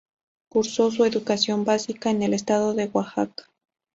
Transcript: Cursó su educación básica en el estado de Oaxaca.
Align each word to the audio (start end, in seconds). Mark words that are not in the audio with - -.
Cursó 0.49 0.89
su 0.89 1.05
educación 1.05 1.63
básica 1.63 2.09
en 2.09 2.23
el 2.23 2.33
estado 2.33 2.73
de 2.73 2.85
Oaxaca. 2.87 3.43